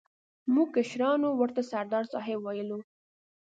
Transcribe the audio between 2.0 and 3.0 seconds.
صاحب ویلو.